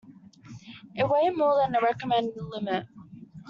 It 0.95 1.07
weighed 1.07 1.37
more 1.37 1.57
than 1.57 1.73
the 1.73 1.79
recommended 1.79 2.35
limit. 2.43 2.87